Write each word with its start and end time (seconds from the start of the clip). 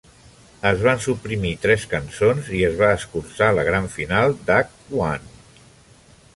Es 0.69 0.79
van 0.85 1.03
suprimir 1.05 1.51
tres 1.65 1.83
cançons 1.91 2.49
i 2.59 2.63
es 2.71 2.79
va 2.81 2.89
escurçar 3.01 3.53
la 3.59 3.69
gran 3.71 3.87
final 3.99 4.37
d'Act 4.51 4.93
One. 5.05 5.65